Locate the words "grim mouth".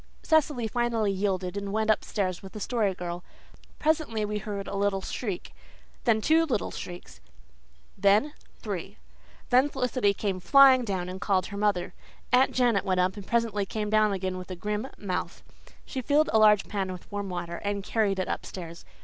14.55-15.43